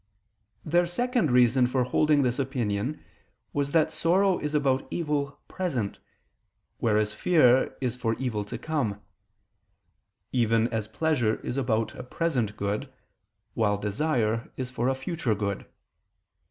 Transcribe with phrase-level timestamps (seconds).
[0.65, 3.05] Their second reason for holding this opinion
[3.53, 5.99] was that sorrow is about evil present,
[6.79, 8.99] whereas fear is for evil to come:
[10.31, 12.91] even as pleasure is about a present good,
[13.53, 15.67] while desire is for a future good.